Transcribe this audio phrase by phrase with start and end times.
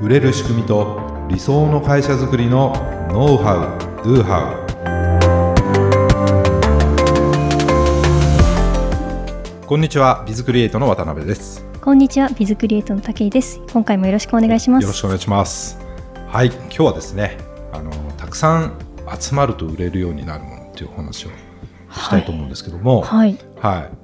[0.00, 0.98] 売れる仕組みと
[1.28, 2.72] 理想の会社づくりの
[3.12, 4.54] ノウハウ・ドゥハ
[9.60, 11.66] ウこんにちはビズクリエイトの渡辺です。
[11.82, 13.60] こんにちはビズクリエイトの武井です。
[13.74, 14.84] 今回もよろしくお願いします。
[14.84, 15.78] よろしくお願いします。
[16.28, 17.36] はい今日はですね
[17.70, 18.72] あのたくさん
[19.20, 21.28] 集まると売れるようになるものっていうお話を
[21.92, 23.02] したいと思うんですけども。
[23.02, 23.99] はい、はい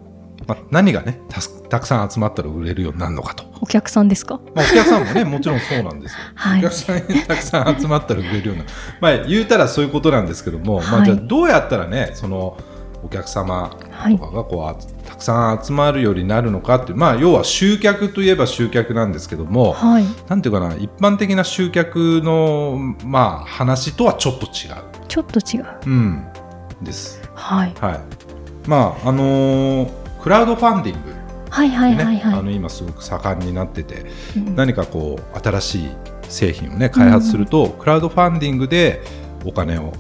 [0.46, 3.44] まあ、何がねたたくさん集まったら売れるようになるのかと。
[3.60, 8.64] お客さんですか、まあ、お客さんもねもちろんそうなんですよ、 はい、お客さんに たくさん集まったら売れるような。
[9.00, 12.56] まあ言うたらそういうことなんですけども、はい、まあ、じゃあどうやったらねその
[13.02, 14.76] お客様とかがこう、はい、
[15.08, 24.50] たくさん集まるようになるのかってまあ、要は集客といえば集客なんですけども、はい、なんていうかな一般的な集客の、まあ、話とはちょっと違う。
[25.08, 26.26] ちょっと違う、うん、
[26.82, 27.20] です。
[27.34, 28.00] はい、はい、
[28.68, 29.90] まああのー、
[30.26, 31.14] クラウドファンディング
[31.50, 35.90] はいはいはいはい、あの今すごく盛んになってて、うん、何かこう新しい
[36.28, 39.02] 製品をね開発すると、うん、クラウドファンディングで
[39.44, 39.92] お金を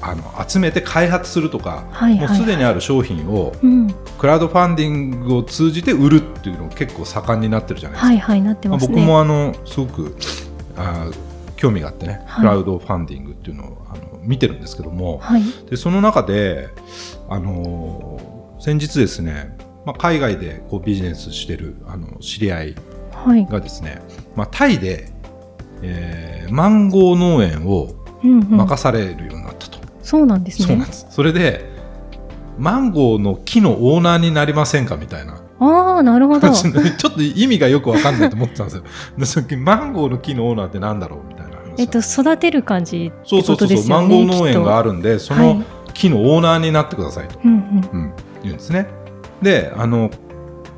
[0.00, 8.06] あの集めて開発するとか、はいはいはい、もうすでにある商品を、うん、クラウドファンディングを通じて売るっていうの結構盛んになってるじゃないですか。
[8.08, 10.16] はいはいなってます、ね、僕もあのすごく
[10.76, 11.08] あ
[11.54, 16.70] 興味があってね、はい、クラウドファンディングっていうのをあの見てるんですけども、はい、でその中で
[17.28, 18.31] あの
[18.62, 22.74] 先日ですねまあ、海外でこうビジネスしてるあの知り合い
[23.50, 24.00] がですね、はい、
[24.36, 25.10] まあ、タイで、
[25.82, 27.88] えー、マンゴー農園を
[28.22, 29.78] 任されるようになったと。
[29.78, 30.66] うんうん、そうなんですね。
[30.68, 31.06] そうなんです。
[31.10, 31.64] それで
[32.56, 35.42] マンゴーの木のオーナーになりませんかみたいな。
[35.58, 36.48] ああ、なるほど。
[36.54, 39.44] ちょっと意味がよくわかんないと思ってたんですよ。
[39.44, 47.88] でマンゴーの木のオーナーってなんだろうみたいなえっと、育てる感じ、ね、そうそうそうそう、マンゴー農園があるんで、その木のオーナーになってくださいと、うんうん。
[47.92, 48.12] うん、
[48.44, 48.88] 言うんですね。
[49.40, 50.10] であの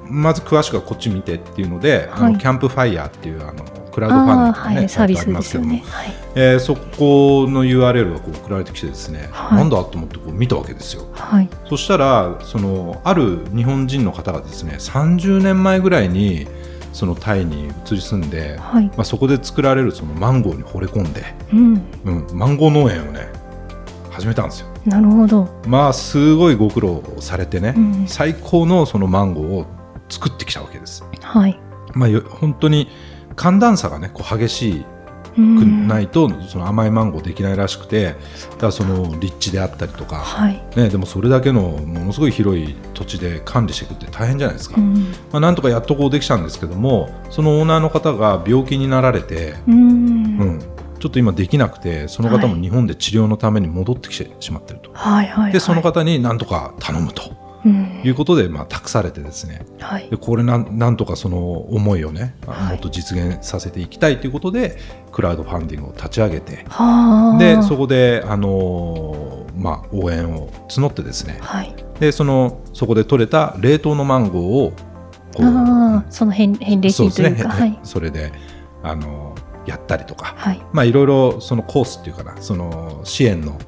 [0.09, 5.85] まず詳しくはこっち見てっていうので、はい、あのキャンプファイヤーっていうあのクラウドファンディングの、ね、はい、サービスですけども、ね。
[5.87, 16.47] はい、えー、そこの URL がこう送られてきてですね、はい、なんだと思ってこう見たわけですよ、はい、そしたらそのある日本人の方がですね30年前ぐらいに
[16.93, 21.23] そのタイに移り住んで、はい、まあ、そこで作られるそのマンゴーに惚れ込んで、
[21.53, 23.29] うん、うん、マンゴー農園をね
[24.15, 24.69] 始めたんですよ。
[24.87, 25.49] なるほど。
[25.67, 29.67] まあすごいご苦労されてね、うん、最高のそのマンゴーを
[30.09, 31.05] 作ってきたわけです。
[31.21, 31.59] はい、
[31.95, 32.89] まあ本当に
[33.35, 34.85] 寒暖差がねこう激しい
[35.35, 44.95] くないとその甘いマンゴーできないらしくてだからその立地であったりとか、はい、ね、でもそれだけのものすごい広い土地で管理していくって大変じゃないですか、うん、
[45.33, 50.74] まあ、なんとかやっとこうできたんですけどもそのオーナーの方が病気になられて、うん、うん、
[51.05, 57.45] ちょっと今できなくてその方も日本で治療のために戻ってきてしまってると、はいはいはい、でその方になんとか頼むと。
[58.05, 64.77] いうことで、まあ、託されてですね、はい、でこれなんなんとかその思いをね、はい、もっと実現させていきたいということで
[65.13, 66.67] クラウドファンディングを立ち上げて
[67.39, 74.73] でそこで、あのー、まあ、応援を募ってですね、はい、でそのそこで取れた冷凍のマンゴーを
[75.35, 77.49] こうその返返礼品というか、ね。
[77.49, 78.31] はい、それで、
[78.83, 79.34] あのー
[79.67, 80.63] やったりとか、はい。
[80.73, 83.59] まあ、いろいろそのコースっていうかなその支援の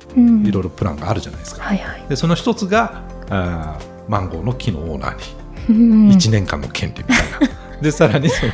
[0.44, 7.56] いろいろプランがあるじゃないですか、うんはいはい、でその一つがあマンゴーの木のオーナーに1年間の権利みたいな。
[7.80, 8.52] でさらにその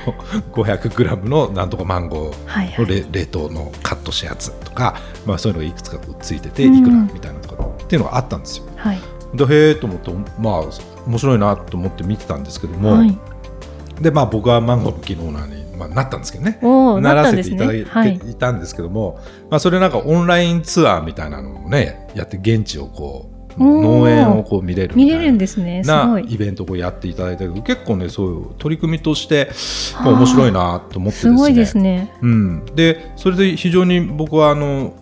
[0.52, 8.64] 500g のなんとかマンゴーの冷,、冷凍のカットしたやつとか、まあ、そういうのがいくつかついてていくらみたいなとかっていうのがあったんですよ。
[8.76, 8.98] はい、
[9.34, 10.10] でへえと思って
[10.40, 10.62] まあ
[11.06, 13.16] 面白いなと思って見てたんですけども、はい、
[14.00, 16.58] でまあ僕はマンゴーの木のオーナーにまあ、なったんですけどね。
[17.00, 17.84] ならせていただい
[18.18, 18.34] てい。
[18.34, 19.20] たんですけども、
[19.50, 25.82] まあ、それなんかオンラインツアーみたいなのをねやって現地をこう農園をこう見れる見れるんですね。
[25.82, 29.50] なイベントをやっていただいたけど結構ねそういう取り組みとして
[30.04, 31.36] 面白いなと思ってですね。
[31.36, 34.94] すごいですね、うん、でそれで非常に僕はあの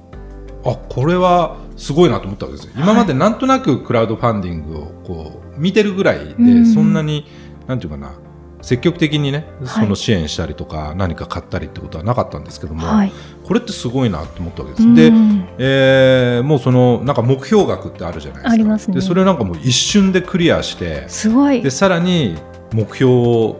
[0.64, 2.66] あこれはすごいなと思ったわけです。
[2.66, 7.26] よ、今までなんとなくクラウドファンディングをこう見てるぐらいで、そんなに
[7.66, 8.12] なんていうかな
[8.62, 13.12] 積極的にね、その支援したりとか、何か買ったりってことはなかったんですけども、はい、
[13.44, 14.94] これってすごいなと思ったわけです。
[14.94, 15.12] で、
[15.58, 18.52] えー、もうそのなんか目標額ってあるじゃないですか。
[18.52, 18.94] ありますね。
[18.94, 21.62] でそれなんかもう一瞬でクリアして、すごい。
[21.62, 22.36] でさらに
[22.72, 23.58] 目標を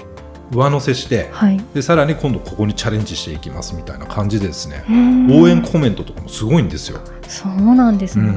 [0.52, 4.84] 上乗せして、はい、でさらに今度ここにチャレンジしていきますみたいな感じでですね
[5.30, 7.00] 応援コメントとかもすごいんですよ。
[7.28, 8.30] そうなんですね、う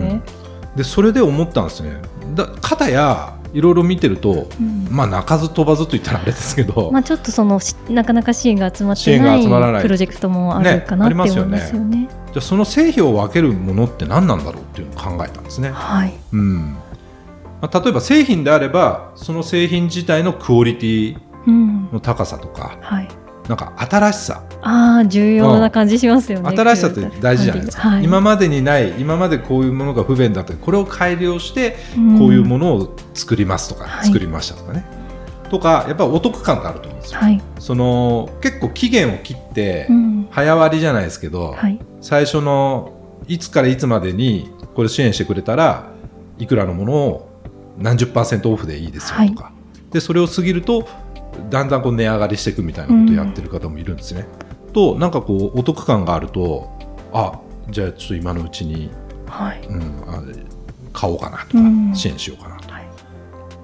[0.75, 1.99] ん、でそれで思ったんですね
[2.35, 7.59] だ片やいろいろ見てると、うん、まあ鳴かず飛ばずと言ったらあれですけど、まあちょっとその
[7.89, 9.43] なかなか支援が集まってない
[9.81, 11.97] プロジェクトもあるかなって思いますよね。
[12.01, 15.69] ねじゃあその成否を分けるものって何なんだろうっていうのを考えたんですね。
[15.69, 16.13] はい。
[16.31, 16.75] うん。
[17.61, 21.17] まあ、例えば製品であればその製品自体のクオリティ
[21.93, 23.07] の高さとか、うんはい、
[23.47, 24.43] なんか新しさ。
[24.65, 31.75] ああ重要な感じしますよね、うん、新しさって大事じゃないですか、はい、今までにない今までこういうものが不便だったこれを改良して
[32.17, 34.85] こういうものを作りますとか、うん、作りましたとかね、
[35.41, 39.89] はい、とかやっぱお得感があると思うんですよ、はい、その結構期限を切って
[40.31, 41.57] 早割りじゃないですけど、
[41.99, 42.93] 最初の
[43.27, 45.91] いつからいつまでにこれ支援してくれたら
[46.39, 47.29] いくらのものを
[47.77, 49.51] 何十パーセントオフでいいですよとか、
[49.91, 50.87] でそれを過ぎると
[51.49, 54.25] だんだんこう値上がりしていくみたいなことをやってる方もいるんですね。
[54.67, 56.69] うん、となんかこうお得感があると
[57.11, 57.39] あ
[57.69, 58.91] じゃあちょっと今のうちに、
[59.27, 59.65] はい。
[59.67, 60.23] うん、あ
[60.91, 62.67] 買おうかなとか、支援しようかなと。
[62.67, 62.87] か、はい、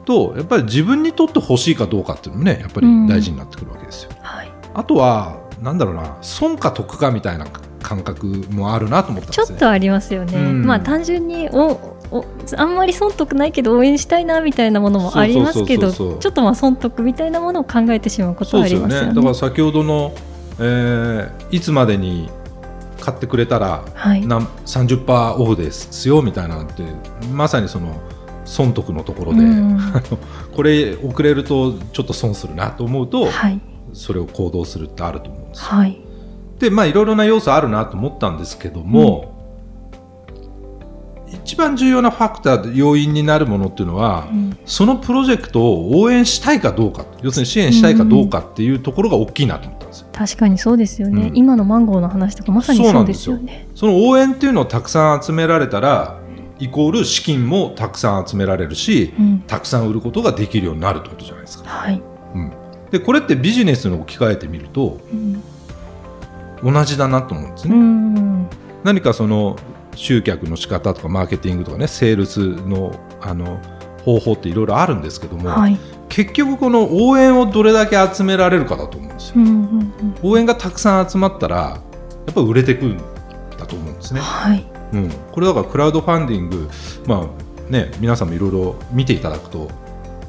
[0.06, 4.12] とやっぱり自分にとって欲しいかどうかっていうのもねやっぱり大事になってくるわけですよ。
[4.22, 7.46] はい、あとはなんだろうな損か得かみたいな
[7.82, 9.48] 感覚もあるなと思ったんですね。
[9.48, 10.38] ちょっとありますよね。
[10.38, 11.72] うん、まあ単純にお
[12.12, 12.26] お
[12.58, 19.08] あんまり損得ないけど応援したいなみたいなものもありますけどちょっとまあ損得みたいなものを考えてしまうことはありますよね。
[19.08, 20.14] よねだから先ほどの、
[20.60, 22.30] えー、いつまでに
[23.00, 26.84] 買ってくれたら、はい、30%オフですよみたいなって
[27.32, 28.02] まさにその
[28.46, 29.80] 損得のところで、うん、
[30.56, 33.62] これ遅れるとちょっと損するなと思うと、はい、
[33.94, 35.66] それを行動するってあると思うんですよ。
[35.68, 36.02] はい、
[36.60, 39.40] でまあいろいろな要素あるなと思ったんですけども、うん。
[41.32, 53.68] 一番重要なファクター要因になるものっていうのは、うん、そのプロジェクトを応援したいかどうか要するに支援したいかどうかっていうところが大きいなと思ったんですよ、確かにそうですよね、うん、今のマンゴーの話とかまさにそうですよね。
[53.76, 56.20] その応援っていうのをたくさん集められたら
[56.60, 62.02] イコール資金もたくさん集められるし、うん、たくさん売ることができるようになるってことじゃないですか、はい。
[62.36, 62.52] うん、
[62.92, 65.00] でこれってビジネスに置き換えてみると、
[66.64, 68.50] 同じだなと思うんですね、
[68.84, 69.58] 何かその
[69.96, 73.60] 集客の仕方とかマーケティングとかねセールスのあの
[74.06, 75.78] 方法っていろいろあるんですけども、はい、
[76.08, 81.76] 結局この応援をどれだけ集められるかだと思うんですよ、うんうんうん、応援がたくさん集まったらや
[82.32, 82.98] っぱり売れてくん
[83.58, 86.70] だと思うんですね、はい、うん、これだからクラウドファンディング
[87.06, 87.30] ま
[87.68, 89.70] あね皆さんもいろいろ見ていただくと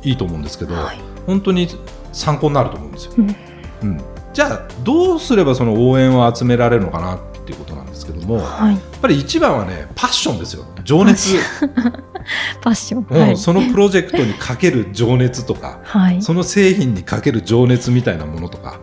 [0.02, 1.68] いいと思うんですけど、はい、本当に
[2.12, 3.36] 参考になると思うんですよ、うん、
[3.82, 10.64] うん、じゃあどうすればその応援を集められるのかなっていうことなんですけども、はい、やっぱり一番はねパッションですよ。
[10.84, 11.36] 情熱。
[12.62, 18.78] パッション、うんはい、そのプロジェクトにかける情熱とか、はい、その製品にかける情熱みたいなものとか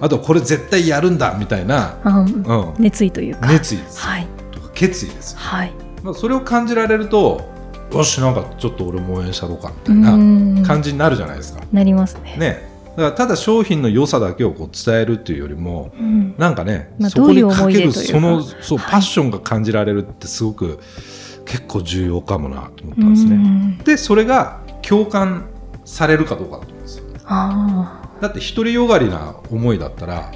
[0.00, 3.46] あとこれ絶対やるんだみたいな、うん、熱意というか。
[3.46, 5.72] 熱意です、はい、とか決意です、はい。
[6.02, 7.40] まあ、それを感じられると
[7.92, 11.62] よしなんかちょっと俺も応援したろうかみたいな感じになるじゃないですか。
[11.72, 12.36] なりますね。
[12.38, 17.66] ねだからただ商品の良さだけをこう伝えるっていうよりも、うん、なんかね、まあ、そこにか。
[17.68, 20.78] けるそのそうパッションが感じられるってすごく
[21.44, 23.78] 結構重要かもなと思ったんですね。
[23.84, 25.46] でそれが共感
[25.84, 27.04] されるかどうかだと思うんですよ。
[28.20, 30.30] だって独りよがりな思いだったら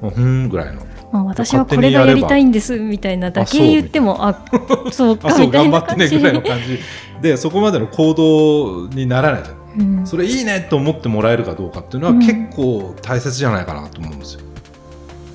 [0.00, 0.86] ふんぐらいの。
[1.12, 4.44] まあ、私はこれがやりたいんですみたいなだけ言ってもあ
[4.92, 6.06] そうかみたいな感じ。
[6.06, 6.78] 頑張ってねぐらいの感じ。
[7.20, 14.40] でそこまでの行動にならないじゃんうん、それいいねと思ってもらえるかどうかっていうのは結構大切じゃないかなと思うんですよ。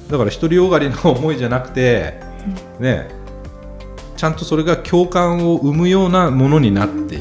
[0.09, 2.19] だから独りよがりの思いじゃなくて、
[2.79, 3.09] ね、
[4.17, 7.15] ちゃんとそれが共感を生むようなものになって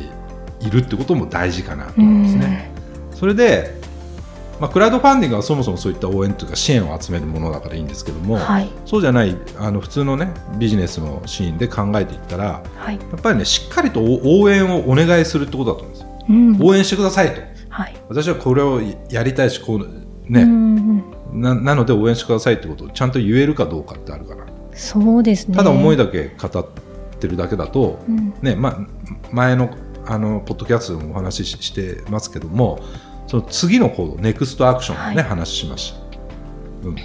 [0.61, 2.71] いるってことも大事かなと思うんですね。
[3.13, 3.85] それで
[4.61, 15.94] まあ、クラウドファンディングはそもそもそういった応援というか支援を集めるものだからいいんですけども、はい、そうじゃないあの普通のねビジネスのシーンで考えていったら、はい、やっぱりねしっかりと応援をお願いするってことだと思う
[16.61, 20.45] 応援してくださいと、はい、私はこれをやりたいしこう、ね、
[21.33, 24.45] ななので応援してくださいってことをちゃんと言えるかどうかってあるから。
[24.75, 25.57] そうですね。
[25.57, 26.67] ただ思いだけ語っ
[27.21, 28.87] てるだけだと、うん、ねま、
[29.31, 29.71] 前の
[30.07, 32.79] あのポッドキャストでもお話ししてますけども
[33.27, 36.97] その次の行動ネクストアクションのね、はい、話しました、うん、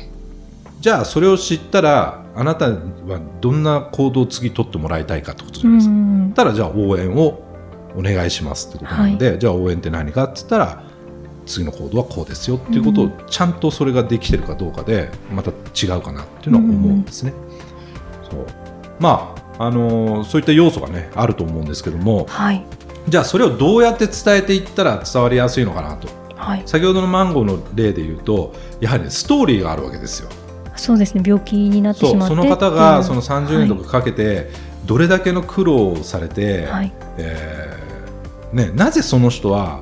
[0.82, 7.49] じゃあそれを知ったらあなたはどんな行動を次取ってもらいたいかってことじゃないですか、たらじゃあ応援を
[7.96, 10.84] お願いしますってことなので、はい、じゃあ応援って何かって言ったら
[11.46, 17.34] 次の行動はこうですよっていうことをちゃんとそれができてるかどうかでまた違うかなっていうのは思うんですね。
[18.24, 18.46] うん、そう。
[19.00, 22.64] まああのー、そういった要素がねあると思うんですけども、はい、
[23.10, 30.30] じゃあそれをどうやって伝えていったら伝わりやすいのかなと、はい、先ほどのマンゴーの例で言うとやはり、ね、ストーリーがあるわけですよ。
[30.78, 31.22] そうですね。
[31.26, 32.36] 病気になってしまって。
[32.36, 34.50] その方がその30年とかかけて、
[34.86, 37.69] どれだけの苦労をされて、はい、えー、
[38.54, 39.82] ね、なぜその人は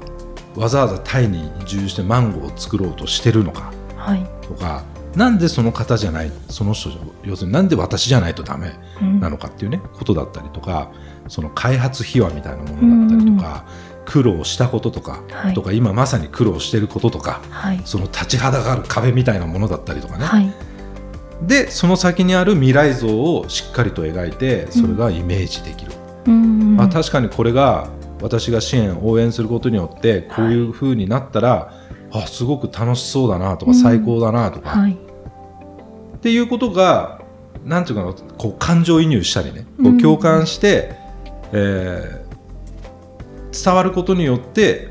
[0.55, 4.83] わざわざタイに移住してマンゴーを作ろうとしてるのか、はい、とか
[5.15, 6.89] なんでその方じゃないその人
[7.23, 8.73] 要するになんで私じゃないとダメ
[9.19, 10.91] なのかっていうね、うん、ことだったりとか
[11.27, 13.65] その開発秘話みたいなものだったりとか、
[14.05, 20.53] 苦労したこととか、はい、とか今まさに苦労していることとか、はい、その立ちはだかる壁みたいなものだったりとかね、はい、
[21.41, 25.91] でその先にある未来像をしっかりと描いてそれがイメージできる、
[26.25, 27.89] うん、まあ、確かにこれが
[28.21, 31.73] 私が支援応援することによってこういうふうになったら、
[32.11, 34.85] あすごく楽しそうだなとか、最高だなとか、
[36.17, 37.21] っていうことが
[37.67, 39.65] なんていうかなこう感情移入したりね。
[39.83, 40.95] こう共感して、
[41.51, 44.87] うん、えー、伝わることによって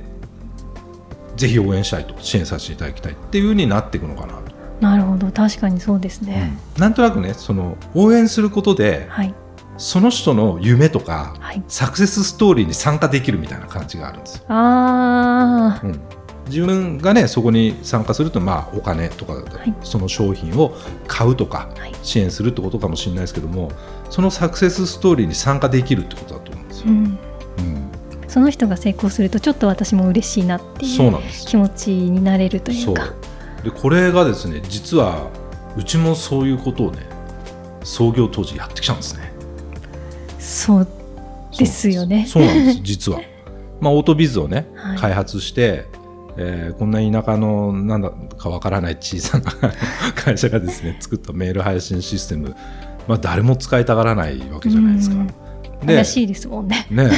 [1.36, 4.42] ぜひ応援したいと支援させていただきたいっていうふうになっていくのかなと。
[4.80, 5.30] なるほど。
[5.32, 9.34] 確かにそうですね、うん、なんとなくねその応援することで、はい、
[9.78, 14.44] その人の夢とか、はい、サクセスストーリーに参加できるみたいな感じがあるんですよ。
[14.48, 16.00] あうん、
[16.46, 20.74] 自分がねそこに参加するとまあお金とか、はい、その商品を
[21.06, 21.68] 買うとか
[22.02, 23.70] 支援するってことかもしれないですけども
[24.10, 26.86] そのサクセスストーリーに参加できるってことだと思うんですよ。
[26.88, 27.18] うん、うん。
[28.28, 31.12] その人が成功するとちょっと私も嬉しいなっていう
[31.46, 33.14] 気持ちになれるというか。
[33.62, 35.28] でこれがですね実は
[35.76, 36.98] うちもそういうことをね
[37.82, 39.35] 創業当時やってきたんですね
[40.46, 40.88] そう
[41.58, 42.24] ですよね。
[42.26, 43.20] そうなんです実は。
[43.80, 45.86] まあオートビズをね、はい、開発して
[46.38, 49.52] えー、こんな田舎のなんだかわからない小さな
[50.14, 52.54] 会社がですね作ったメール配信システム、
[53.08, 55.16] まあ、誰も使いたがらないわけじゃないですか。
[55.86, 56.86] 怪しいですもんね。
[56.90, 57.10] ね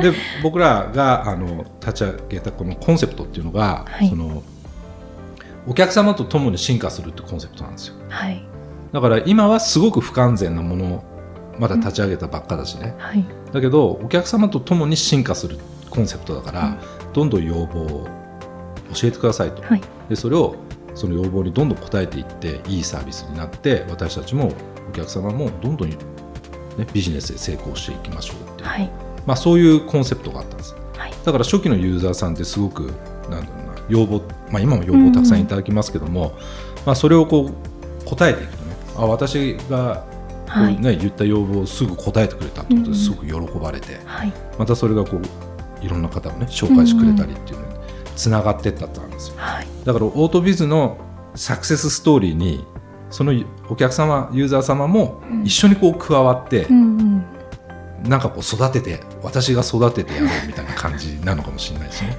[0.00, 4.42] で僕らがあの立ち上げたこのコンセプトっていうのが、はい、その
[5.66, 7.94] お客様と共に進化するってコンセプトなんですよ。
[8.08, 8.44] はい、
[8.92, 11.04] だから今はすごく不完全なもの
[11.58, 15.58] まだ立ち上げたばっかだしね、うんはい、だけどお客様と共に進化する
[15.90, 16.98] コンセプトだから、うん。
[17.12, 18.06] どんどん要望を
[18.94, 20.56] 教えてくださいと、はい、でそれを
[20.94, 24.52] その要望にどんどん応えていっていいサービスになって私たちも
[24.88, 25.96] お客様もどんどん、ね、
[26.92, 28.90] ビジネスで成功していきましょうっていう、はい、
[29.26, 32.92] まあ、そういうコンセプトがあったんです、はい、だから初期のユーザーさんってすごく
[33.28, 36.34] なんだろうな要望、まあ、今も要望たくさんいただきますけども、
[36.86, 40.04] まあ、それをこう答えていくとねあ私が
[40.48, 44.00] こうね、言った要望をすぐ答えてくれたってことですごく喜ばれて、
[44.58, 47.74] またそれがこういろんな方をね紹介してくれたりっていうのに
[48.16, 50.98] つながっていったってなんですよ、はい、だからオートビズの
[51.34, 52.64] サクセスストーリーに
[53.10, 53.32] その
[53.68, 57.24] お客様ユーザー様も一緒にこう加わって、うんうん。
[58.04, 62.16] なんかこう育てて私が育ててやろうみたいな感じなのかもしれないしね、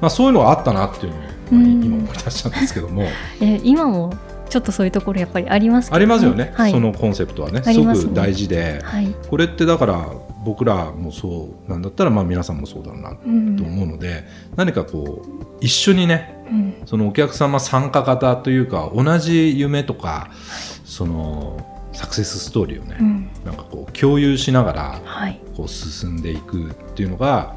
[0.00, 3.04] まあ、そういうのはあったなっていうのを、今思い出したんですけども、
[3.40, 4.12] え今も？
[4.52, 7.62] ちょっとそういうところやっぱりあります、ね、ありますよね、はい、そのコンセプトはね。
[7.62, 10.10] すごく大事で、はい、これってだから
[10.44, 14.08] 僕らもそうなんだったらまあ皆さんもそうだろうなと思うので、
[14.50, 20.30] うん、何かこう一緒にね、うん、そのお客様参加型というか同じ夢とか
[20.84, 25.00] そのサクセスストーリーをね、うん、なんかこう共有しながら
[25.56, 27.56] こう進んでいくっていうのが、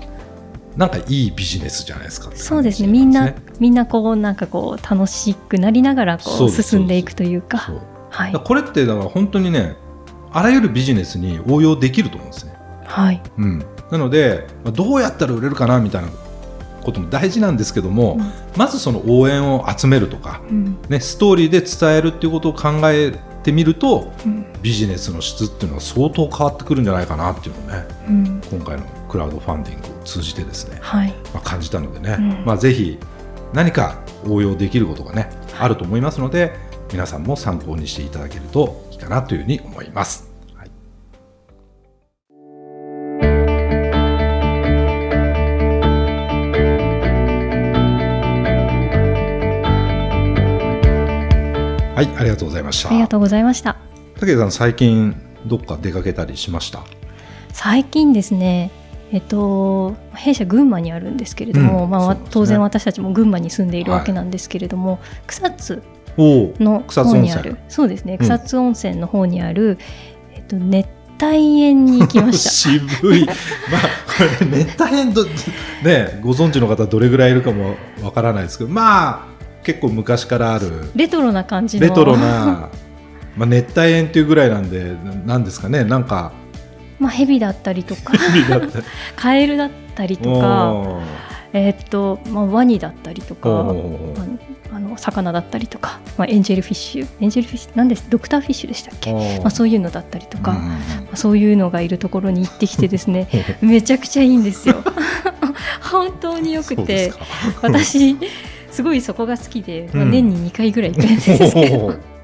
[0.77, 2.87] なんかいいビジネスじゃないですか、ね、そうですね。
[2.89, 7.71] みんなみんなこうなんかこう楽しくなりながらこう進んでいくというか。
[8.09, 9.75] はい、これってだから本当にね
[10.31, 12.53] あらゆるビジネスに応用できると思うんですね。
[12.85, 16.09] はい、うん、なのでどうやったら売れるかなみたいな
[16.83, 23.11] ことも大事なんですけども、うん、まずその応援を集めるとか、うん、ね、ストーリーで伝えるっていうことを考え
[23.43, 27.85] てみると、うん、ビジネスの質っていうのは相当変わってくるんじゃないかなっていうのをね、
[28.49, 28.83] 今回の
[29.15, 32.99] クラウドファンディングを通じてですね、はい、まあ、感じたのでね、まあ、ぜひ
[33.53, 36.51] 何か応用できることがね、あると思いますので
[36.91, 40.29] 皆さんも参考にしていただけるといいかなというふうに思います。
[51.95, 52.89] はい、ありがとうございました。
[52.89, 53.77] ありがとうございました。
[54.19, 56.83] 武さん、最近どっか出かけたりしました？
[57.53, 58.71] 最近ですね。
[59.11, 65.83] えっと、弊社群馬にあるんですけれども、うん、まあ、ね、当然私たちも群馬に住んでいるわけなんですけれども、はい、草津
[66.17, 69.77] の方にあるそうですね草津温泉の方にある、
[70.31, 70.87] うん、えっと、熱
[71.21, 72.49] 帯園に行きました。
[72.51, 73.35] 渋い、まあ、
[74.17, 80.91] これ熱帯園ど、ね、ご存知の方どれぐらいいるかもわからないですけどまあ結構昔からある。
[80.95, 81.87] レトロな感じの。
[81.87, 82.69] レトロな、
[83.35, 84.95] まあ、熱帯園っていうぐらいなんで
[85.25, 85.83] なんですかね。
[85.83, 86.33] なんか
[87.05, 88.13] まあ蛇だったりとか
[89.15, 90.73] カエルだったりとか
[91.53, 93.71] えー、っと、まあ、ワニだったりとか、ま
[94.73, 98.09] あ、あの魚だったりとか、まあ、エンジェルフィッシュエンジェルフィッシュなんです？
[98.09, 100.79] ドクターフィッシュでしたっけ、まあ、そういうのだったりとか、ま
[101.13, 103.29] あ、そういうのがいるところに行ってきてですね
[103.61, 104.77] めちゃくちゃいいんですよ。
[105.91, 107.13] 本当によくて
[107.61, 108.17] 私
[108.71, 112.14] すごいそこが好きで、まあ、年に2回ぐらい行くんですけど、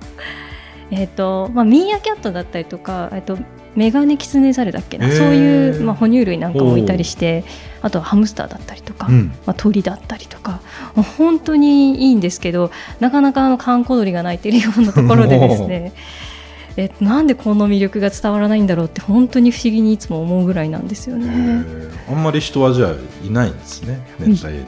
[0.92, 3.38] えっとまあ、ミーアキャットだったりとか、えっと
[3.76, 7.46] メガネキツネザルだっけな、そういう、まあ、哺乳類なんかもいたりして
[7.82, 10.60] あとはハムスターだったりとか、うん、まあ、鳥だったりとか
[11.18, 12.70] 本当にいいんですけど
[13.00, 15.94] なかなかあの観光鳥が鳴いているようなところでですね
[16.78, 21.66] えなんでこの魅力が伝わらないんだろうって本当に不思議にいつも思うぐらいなんですよね。
[22.10, 24.00] あんまり人はじゃあいないんですね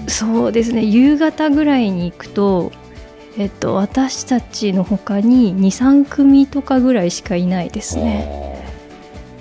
[0.08, 0.84] そうですね。
[0.84, 2.72] 夕方ぐらいに行くと
[3.38, 8.64] えっと、私たちのほかに23組とかぐらいしかいないですね。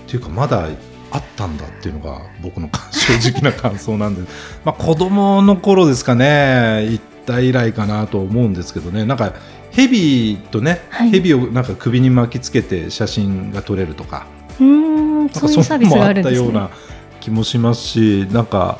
[0.07, 0.69] っていうかまだ
[1.11, 4.23] あったんだっていうのが僕の正直な感想なんで。
[4.65, 6.87] まあ子供の頃ですかね。
[6.91, 9.05] 行った以来かなと思うんですけどね。
[9.05, 9.35] なんか
[9.71, 14.27] ヘビとね、はい、ヘビをなんか首に巻きつけて写真が撮れるとか。
[14.59, 16.47] うんそういうサービスがあるんですね。
[16.47, 16.71] ような
[17.21, 18.79] 気もしますしなんか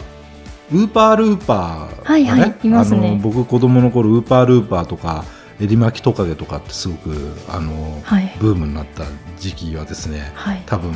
[0.73, 2.57] ウーパールーパーはいはい、ね。
[2.77, 5.25] あの僕子供の頃ウーパールーパーとか
[5.61, 7.11] エリマキトカゲとかってすごく
[7.49, 9.05] あの、はい、ブームになった
[9.39, 10.93] 時期はですね、はい、多分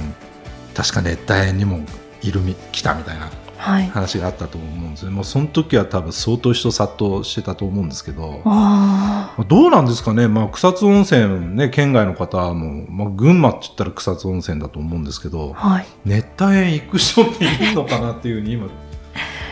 [0.75, 1.80] 確か熱帯園にも
[2.23, 2.40] いる
[2.73, 8.42] 来たみたいな話があったと思うんですよ、はい、もうその時は多分相当人殺到してたと思うんですけど
[9.49, 18.68] どうなんですかね、まあ、草津温泉、ね、県外の方も、まあ、群馬って言ったら草津温泉だと思うんですけど、はい、熱帯園行く人っているのかなっていうふうに今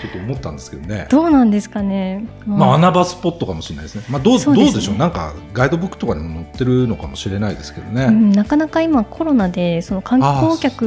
[0.05, 1.07] ちょっと思ったんですけどね。
[1.11, 2.27] どうなんですかね。
[2.47, 4.05] まあ、穴場スポットかもしれないですね。
[4.11, 4.97] まあ、どう、ね、どうでしょう？
[4.97, 8.05] なんかガイドブックとかにも載ってるのかもしれないですけどね。
[8.05, 10.83] うん、なかなか今コロナで、その観光客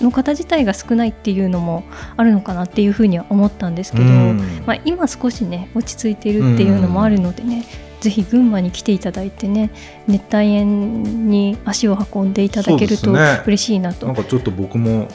[0.00, 1.84] の方自体が少ないっていうのも
[2.16, 4.04] あるのかなっていうふうには思ったんですけど。
[4.04, 7.64] まあ、今少しね、落ち着いてるっていうのもあるのでね。
[7.98, 9.70] ぜひ群馬に来ていただいてね
[10.06, 13.10] 熱帯園に足を運んでいただけると
[13.46, 15.08] 嬉しいなと、ね、なんかちょっと僕も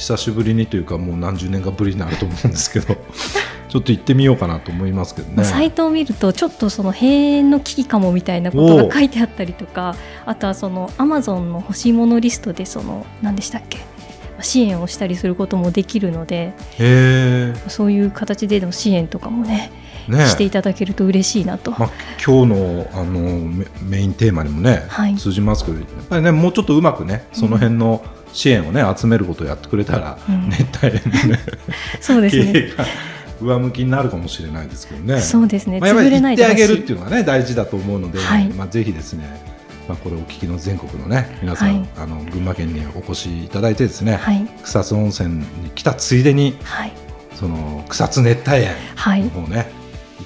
[0.00, 2.96] 久しぶりにというかもう何十年かぶりになると思うんですけど
[3.68, 5.44] ちょっと行ってみようかなと思いますけどね。
[5.44, 13.78] サイトを見るとちょっとその閉園の危機かもみたいなことが書いてあったりとかあとはそのアマゾンの欲しいものリストでその何でしたっけ？
[14.40, 16.54] 支援をしたりすることもできるので
[17.68, 19.70] そういう形での支援とかもね
[20.08, 20.26] ね。
[20.28, 21.90] していただけると嬉しいなと、まあ、
[22.24, 23.20] 今日のあの
[23.82, 31.40] メインテーマにもね、はい、通じますけどやっぱりねもうちょっとうまくねその辺の、うん支援をね集めることをやってくれたら、うん、熱帯園のね
[32.00, 32.70] そうですね。
[33.40, 35.20] 上向きになるかもしれないですけどね。
[35.20, 35.80] そうですね。
[35.80, 39.24] まあ、やっぱり言ってあげるっていうのがね大事だと思うので、はい、まあぜひですね、
[39.88, 46.92] まあこれをお聞きの全国のね皆さん、はい、あの群馬県にお越しいただいてですね、はい、草津温泉に来たついでに、はい、
[47.34, 48.74] その草津熱帯園
[49.24, 49.79] の方ね、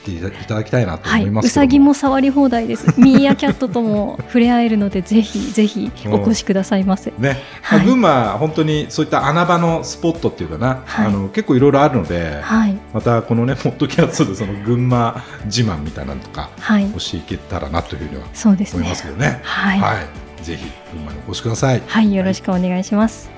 [0.04, 2.92] っていただきたいなと思います、はい、うさぎも触り放題です。
[3.00, 7.12] ミーアキャットとも触れ合えるので、ぜひぜひお越しくださいませ。
[7.18, 19.24] ね、はい、群馬本当にそういった穴場のスポットっていうかな、はい、あの結構いろいろあるので、はい、またこのねポッドキャストでその群馬自慢みたいなのとか、はい、教えたらなというふうには思いますけどね。
[19.24, 19.40] ね。
[19.42, 19.94] はい、は
[20.40, 21.82] い、ぜひ群馬にお越しください。
[21.86, 23.30] はい、よろしくお願いします。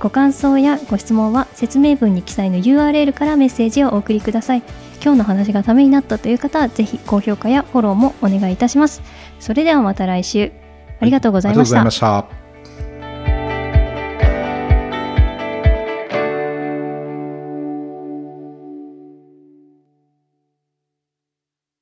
[0.00, 4.62] ご感想やご質問は説明文に記載の URL からメッセージをお送りください。
[5.02, 9.02] 今日の話がためになったという方はぜひ高評価やフォローもお願いいたします。
[9.38, 10.52] それではまた来週。
[11.00, 12.39] ありがとうございました。